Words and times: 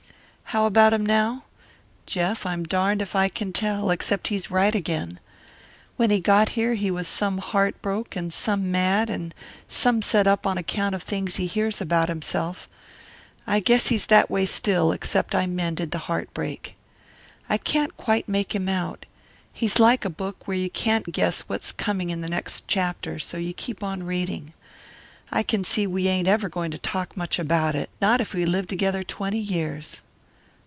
How 0.53 0.65
about 0.65 0.91
him 0.91 1.05
now? 1.05 1.45
Jeff, 2.05 2.45
I'm 2.45 2.65
darned 2.65 3.01
if 3.01 3.15
I 3.15 3.29
can 3.29 3.53
tell 3.53 3.89
except 3.89 4.27
he's 4.27 4.51
right 4.51 4.75
again. 4.75 5.21
When 5.95 6.09
he 6.09 6.19
got 6.19 6.49
here 6.59 6.73
he 6.73 6.91
was 6.91 7.07
some 7.07 7.37
heart 7.37 7.81
broke 7.81 8.17
and 8.17 8.33
some 8.33 8.69
mad 8.69 9.09
and 9.09 9.33
some 9.69 10.01
set 10.01 10.27
up 10.27 10.45
on 10.45 10.57
account 10.57 10.93
of 10.93 11.03
things 11.03 11.37
he 11.37 11.47
hears 11.47 11.79
about 11.79 12.09
himself. 12.09 12.67
I 13.47 13.61
guess 13.61 13.87
he's 13.87 14.07
that 14.07 14.29
way 14.29 14.45
still, 14.45 14.91
except 14.91 15.33
I 15.33 15.45
mended 15.45 15.91
the 15.91 15.99
heart 16.09 16.33
break. 16.33 16.75
I 17.47 17.57
can't 17.57 17.95
quite 17.95 18.27
make 18.27 18.53
him 18.53 18.67
out 18.67 19.05
he's 19.53 19.79
like 19.79 20.03
a 20.03 20.09
book 20.09 20.49
where 20.49 20.57
you 20.57 20.69
can't 20.69 21.13
guess 21.13 21.43
what's 21.47 21.71
coming 21.71 22.09
in 22.09 22.19
the 22.19 22.27
next 22.27 22.67
chapter, 22.67 23.19
so 23.19 23.37
you 23.37 23.53
keep 23.53 23.81
on 23.83 24.03
reading. 24.03 24.51
I 25.31 25.43
can 25.43 25.63
see 25.63 25.87
we 25.87 26.09
ain't 26.09 26.27
ever 26.27 26.49
going 26.49 26.71
to 26.71 26.77
talk 26.77 27.15
much 27.15 27.39
about 27.39 27.73
it 27.73 27.89
not 28.01 28.19
if 28.19 28.33
we 28.33 28.43
live 28.45 28.67
together 28.67 29.01
twenty 29.01 29.39
years. 29.39 30.01